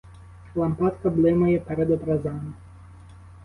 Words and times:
Лампадка 0.55 1.09
блимає 1.09 1.59
перед 1.59 1.91
образами. 1.91 2.53